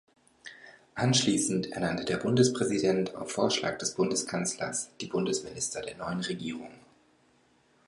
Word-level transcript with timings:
Anschließend 0.95 1.73
ernannte 1.73 2.05
der 2.05 2.17
Bundespräsident 2.17 3.13
auf 3.13 3.33
Vorschlag 3.33 3.77
des 3.77 3.93
Bundeskanzlers 3.93 4.89
die 4.99 5.05
Bundesminister 5.05 5.79
der 5.83 5.95
neuen 5.95 6.21
Regierung. 6.21 6.71